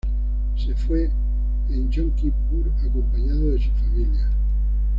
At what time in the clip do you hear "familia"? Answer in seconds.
3.69-4.31